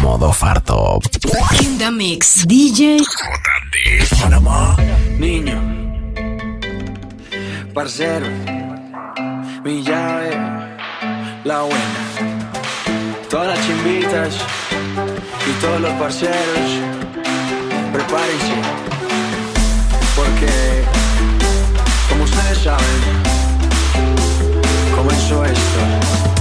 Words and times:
Modo 0.00 0.32
farto. 0.32 1.00
In 1.62 1.78
the 1.78 1.90
mix. 1.90 2.44
DJ 2.44 2.98
JD 2.98 4.20
Panamá. 4.20 4.76
Niño, 5.18 5.60
parcero, 7.72 8.26
mi 9.64 9.82
llave, 9.82 10.30
la 11.44 11.62
buena. 11.62 12.00
Todas 13.30 13.48
las 13.48 13.66
chimbitas 13.66 14.34
y 15.48 15.60
todos 15.60 15.80
los 15.80 15.92
parceros, 15.92 16.70
prepárense. 17.92 18.54
Porque, 20.16 20.84
como 22.08 22.24
ustedes 22.24 22.58
saben, 22.58 23.00
comenzó 24.94 25.44
esto. 25.44 26.33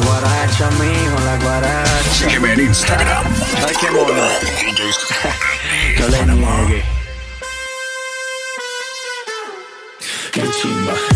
Guaracha, 0.00 0.70
mijo, 0.72 1.18
la 1.24 1.36
guaracha. 1.44 2.14
Sígueme 2.14 2.52
en 2.52 2.60
Instagram. 2.60 3.24
Ay, 3.66 3.74
qué 3.80 3.90
mono. 3.90 4.12
No 5.98 6.08
le 6.08 6.26
niegue. 6.26 6.84
Qué 10.32 10.42
chimba. 10.60 11.11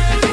Yeah. 0.00 0.29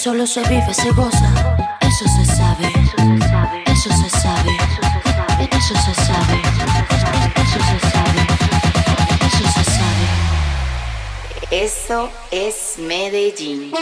Solo 0.00 0.26
se 0.26 0.40
vive, 0.48 0.72
se 0.72 0.90
goza. 0.92 1.30
Eso 1.82 2.06
se 2.08 2.24
sabe, 2.24 2.72
eso 3.66 3.90
se 3.90 4.08
sabe, 4.08 4.56
eso 5.36 5.74
se 5.74 5.94
sabe, 5.94 6.40
eso 7.36 7.60
se 7.60 7.80
sabe, 7.80 8.22
eso 9.26 9.44
se 9.52 9.64
sabe. 9.64 10.06
Eso 11.50 12.10
es 12.30 12.76
Medellín. 12.78 13.72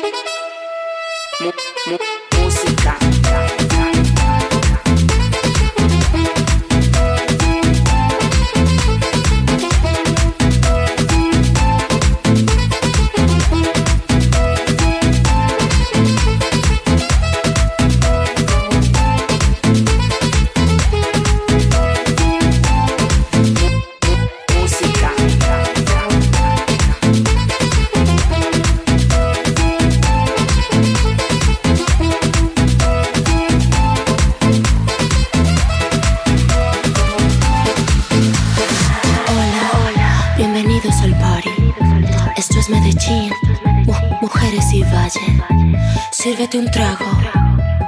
Sírvete 46.28 46.58
un 46.58 46.70
trago 46.70 47.06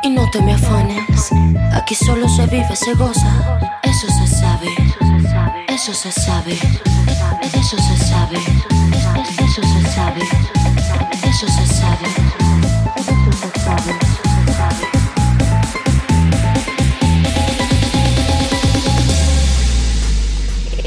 y 0.02 0.08
no 0.08 0.30
te 0.30 0.40
me 0.40 0.54
afanes. 0.54 1.30
Aquí 1.74 1.94
solo 1.94 2.26
se 2.26 2.46
vive, 2.46 2.74
se 2.74 2.94
goza. 2.94 3.60
Eso 3.82 4.06
se 4.06 4.26
sabe. 4.26 4.68
Eso 5.68 5.92
se 5.92 6.10
sabe. 6.10 6.54
Eso 7.52 7.76
se 7.76 7.96
sabe. 7.98 8.38
Eso 9.44 9.62
se 9.62 9.82
sabe. 9.92 10.22
Eso 11.22 11.46
se 11.48 11.66
sabe. 11.66 12.08
Eso 12.22 13.30
se 13.30 13.50
sabe. 13.60 13.92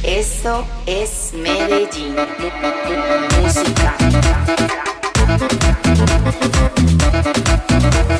Esto 0.02 0.66
es 0.88 1.34
Medellín. 1.36 2.16
Música. 3.44 3.96
Thank 6.25 8.08
you. 8.08 8.12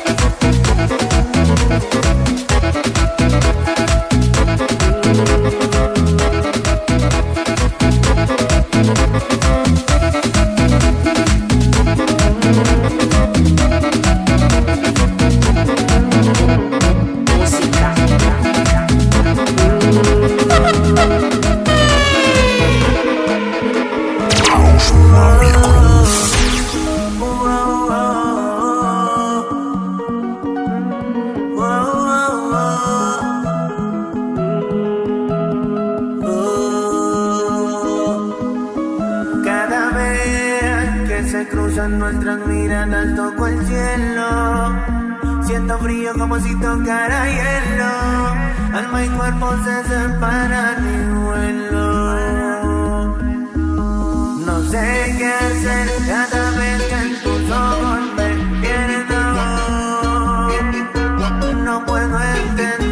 and 62.36 62.58
then 62.58 62.83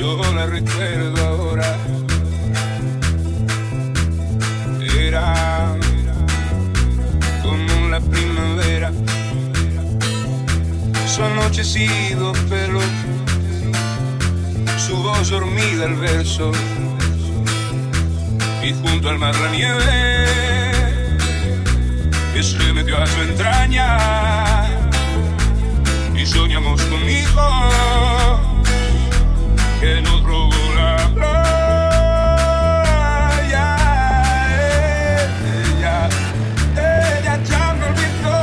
yo 0.00 0.16
la 0.34 0.46
recuerdo 0.46 1.26
ahora. 1.26 1.76
Era 4.98 5.76
como 7.42 7.88
la 7.90 8.00
primavera, 8.00 8.92
su 11.06 11.22
anochecido 11.22 12.32
pelo, 12.48 12.80
su 14.78 14.96
voz 15.02 15.28
dormida 15.28 15.84
al 15.84 15.96
verso, 15.96 16.50
y 18.62 18.72
junto 18.72 19.10
al 19.10 19.18
mar 19.18 19.34
la 19.36 19.50
nieve 19.50 21.16
que 22.32 22.42
se 22.42 22.72
metió 22.72 22.96
a 22.96 23.06
su 23.06 23.20
entraña. 23.20 23.98
Y 26.14 26.24
soñamos 26.24 26.80
conmigo 26.82 28.49
que 29.80 30.00
nos 30.02 30.22
robó 30.22 30.74
la 30.76 30.96
playa. 31.14 31.36
Ella, 35.78 36.08
ella 36.76 37.34
ya 37.42 37.74
me 37.78 37.86
olvidó, 37.86 38.36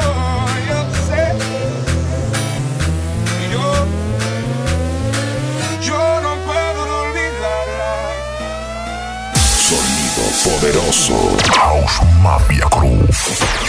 yo 0.68 0.80
sé. 1.08 1.26
Y 3.40 3.44
yo, 3.54 3.68
yo 5.84 6.02
no 6.22 6.32
puedo 6.48 6.82
olvidarla. 7.04 7.94
Sonido 9.70 10.24
poderoso, 10.44 11.18
House 11.54 11.98
Mafia 12.24 12.66
Cruz. 12.72 13.67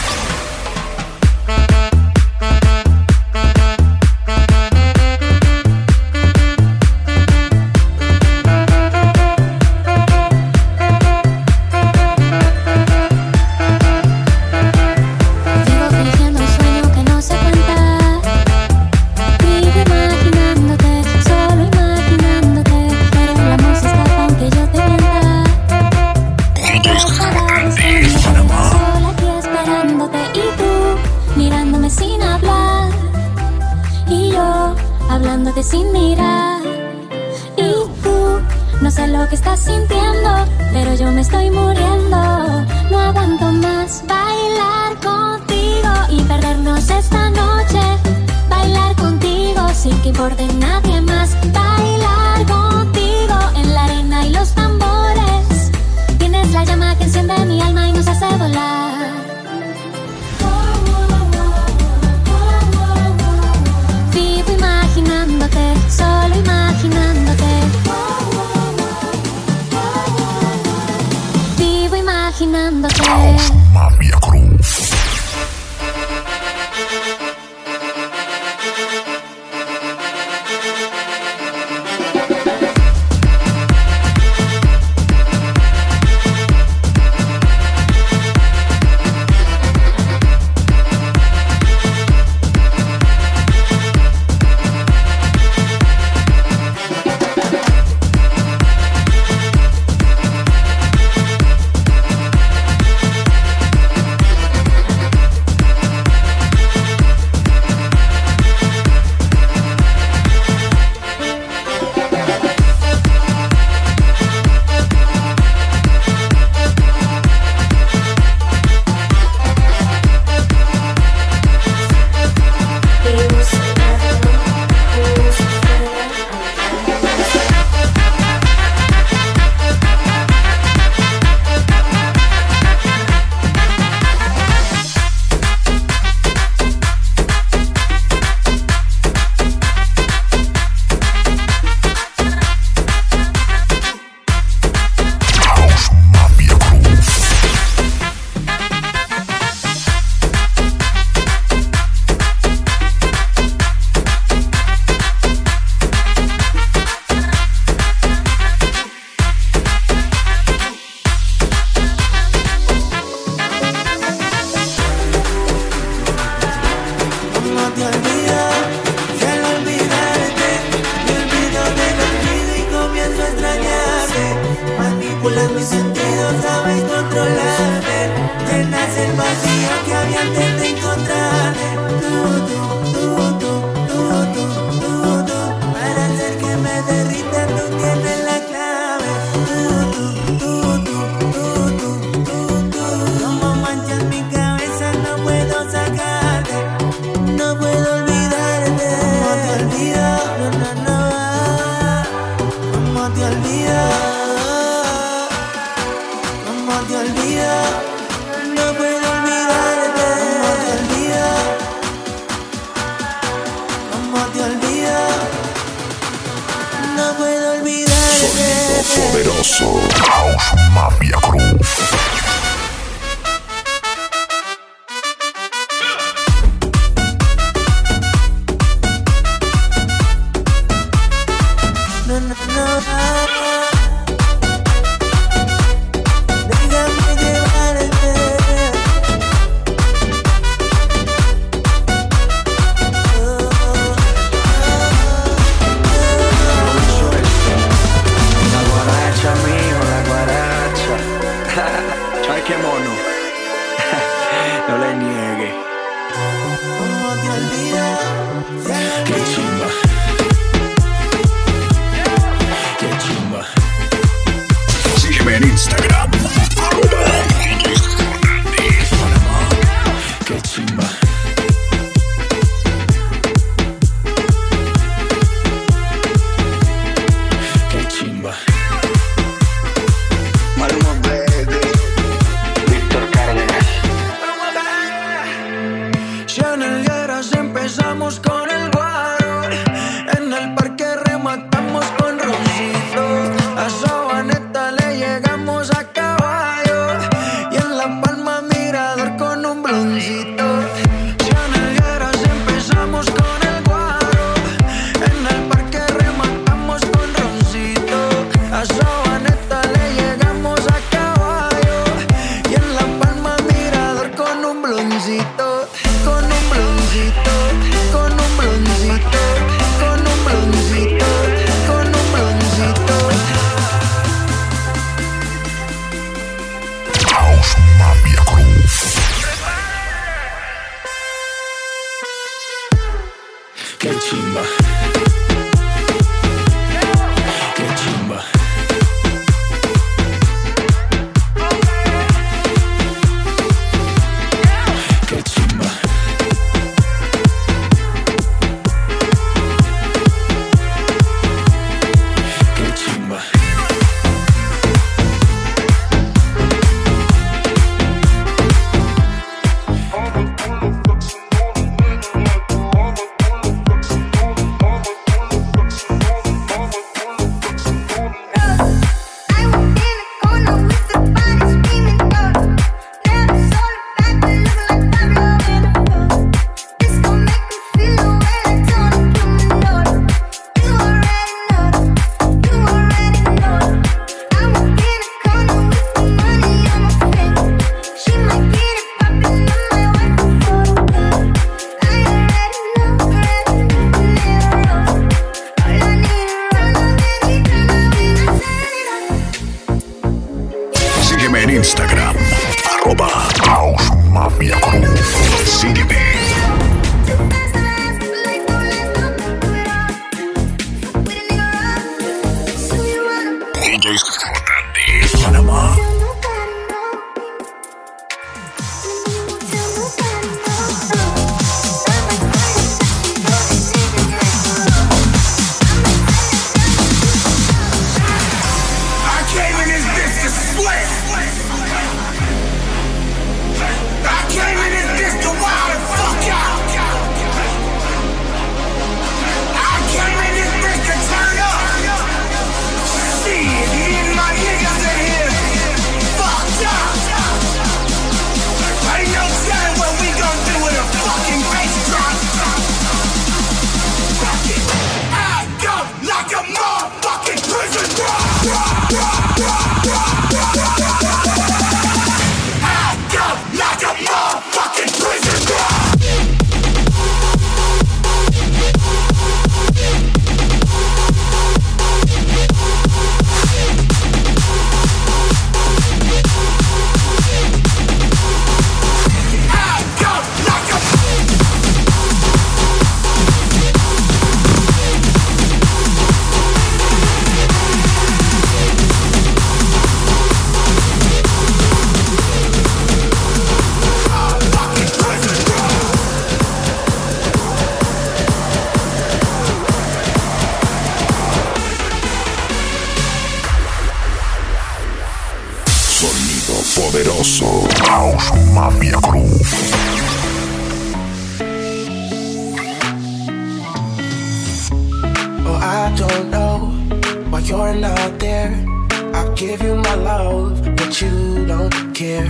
give 519.38 519.62
you 519.62 519.76
my 519.76 519.94
love, 519.94 520.60
but 520.74 521.00
you 521.00 521.46
don't 521.46 521.94
care. 521.94 522.26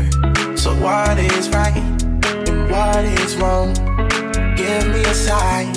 So 0.58 0.74
what 0.84 1.16
is 1.18 1.48
right 1.48 1.74
and 2.48 2.70
what 2.70 3.02
is 3.02 3.34
wrong? 3.36 3.72
Give 4.56 4.86
me 4.92 5.00
a 5.00 5.14
sign. 5.14 5.72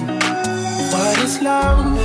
What 0.91 1.17
is 1.19 1.41
love? 1.41 1.95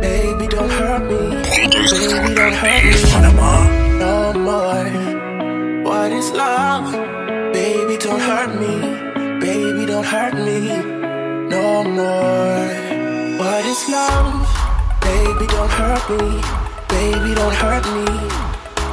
Baby, 0.00 0.46
don't 0.46 0.70
hurt 0.70 1.02
me. 1.10 1.42
Baby, 1.42 2.34
don't 2.36 2.54
hurt 2.54 2.84
me. 2.84 3.98
No 3.98 4.32
more. 4.46 4.88
What 5.82 6.12
is 6.12 6.30
love? 6.30 6.92
Baby, 7.52 7.96
don't 7.98 8.20
hurt 8.20 8.60
me. 8.60 8.74
Baby, 9.40 9.86
don't 9.86 10.06
hurt 10.06 10.34
me. 10.34 10.60
No 11.50 11.82
more. 11.82 12.68
What 13.40 13.64
is 13.66 13.88
love? 13.88 14.46
Baby, 15.02 15.46
don't 15.48 15.70
hurt 15.70 16.04
me. 16.10 16.40
Baby, 16.88 17.34
don't 17.34 17.54
hurt 17.54 17.84
me 17.96 18.47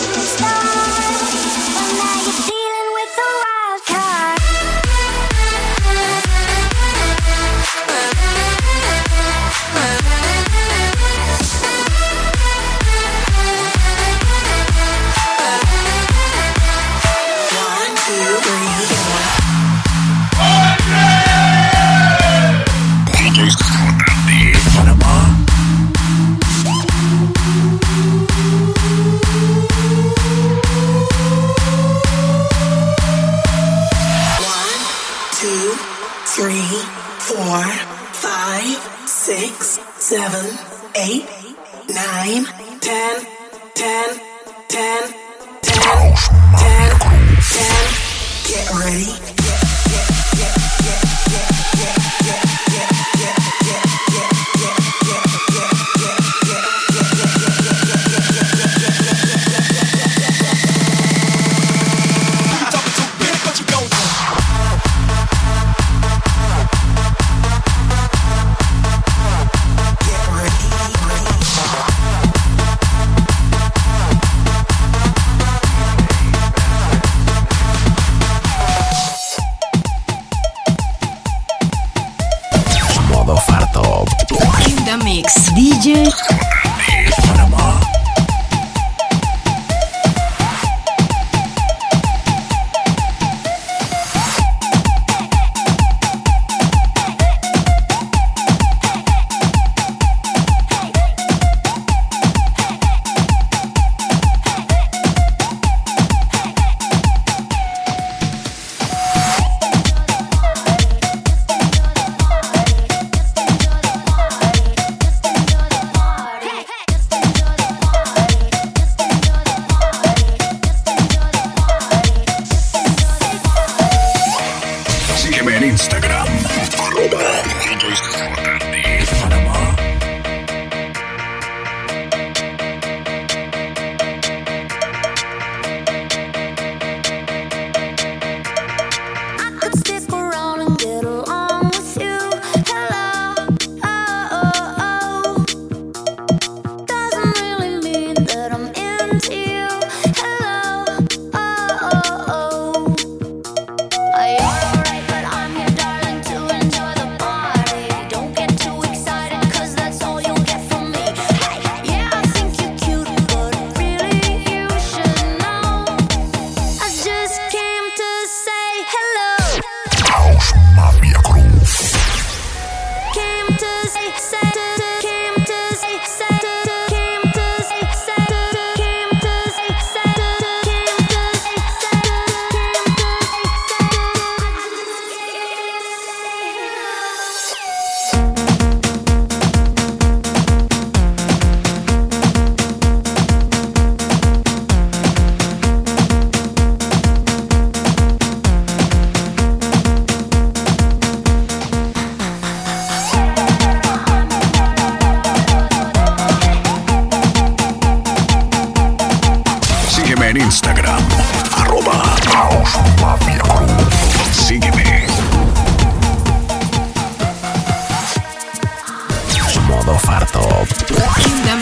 A 0.00 0.39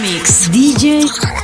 Mix. 0.01 0.49
DJ 0.49 1.38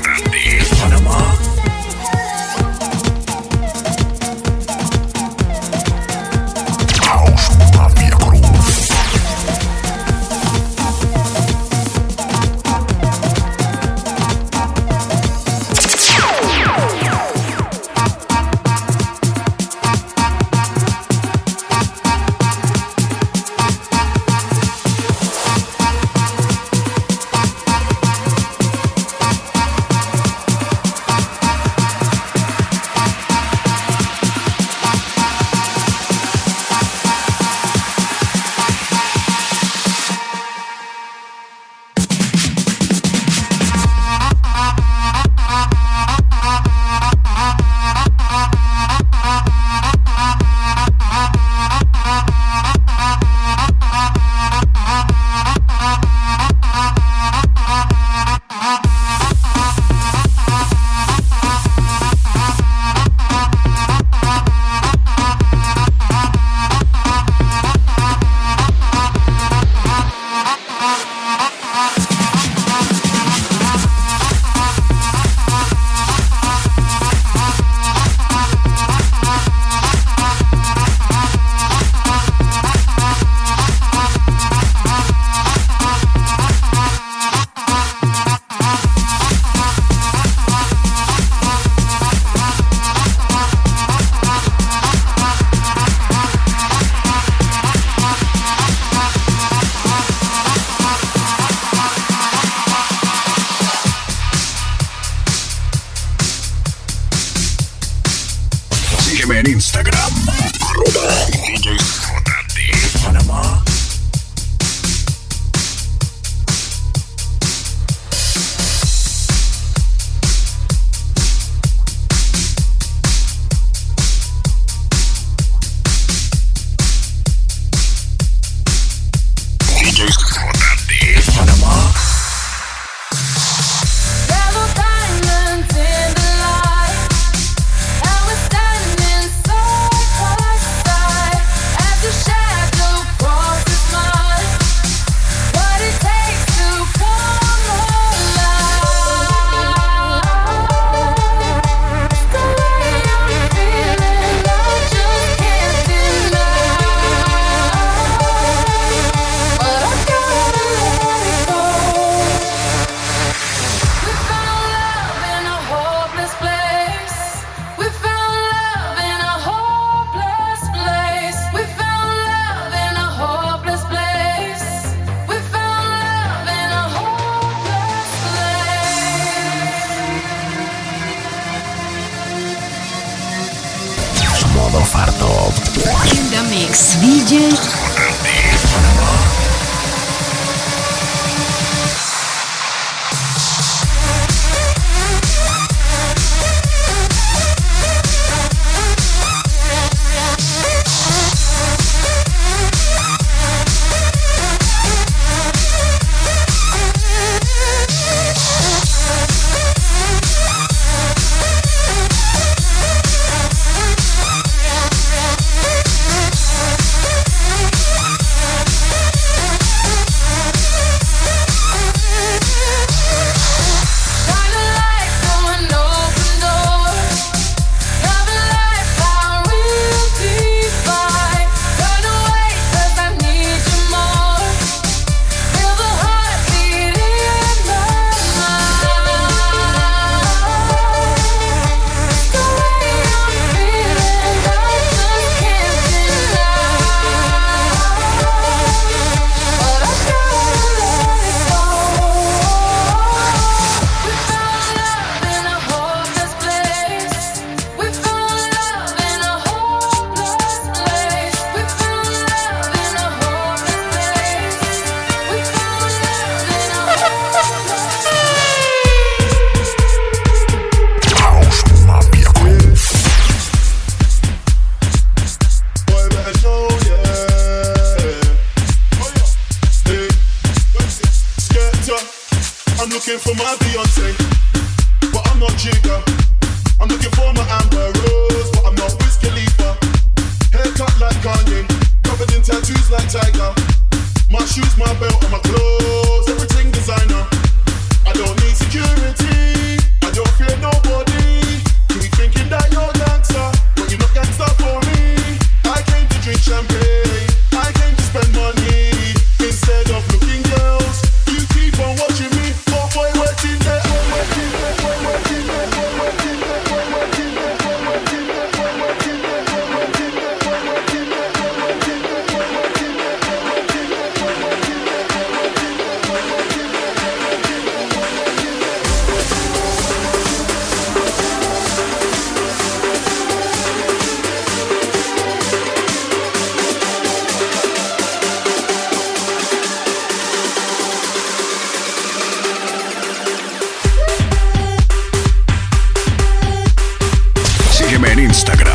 Instagram. 348.34 348.73